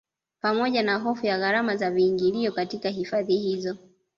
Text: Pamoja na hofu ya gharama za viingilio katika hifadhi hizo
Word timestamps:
Pamoja 0.41 0.83
na 0.83 0.95
hofu 0.97 1.25
ya 1.25 1.37
gharama 1.37 1.75
za 1.77 1.91
viingilio 1.91 2.51
katika 2.51 2.89
hifadhi 2.89 3.37
hizo 3.37 3.77